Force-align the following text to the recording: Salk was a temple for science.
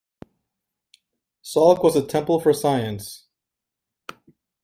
Salk 1.43 1.83
was 1.83 1.95
a 1.95 2.03
temple 2.03 2.39
for 2.39 2.53
science. 2.53 3.27